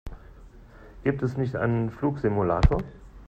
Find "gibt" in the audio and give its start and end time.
1.03-1.21